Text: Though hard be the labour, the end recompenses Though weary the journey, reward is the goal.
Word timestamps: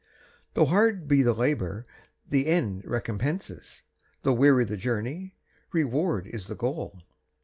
Though 0.55 0.65
hard 0.65 1.07
be 1.07 1.21
the 1.21 1.35
labour, 1.35 1.85
the 2.27 2.47
end 2.47 2.85
recompenses 2.85 3.83
Though 4.23 4.33
weary 4.33 4.65
the 4.65 4.75
journey, 4.75 5.35
reward 5.71 6.25
is 6.25 6.47
the 6.47 6.55
goal. 6.55 7.03